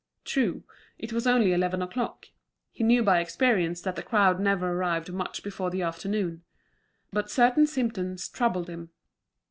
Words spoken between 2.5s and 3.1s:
he knew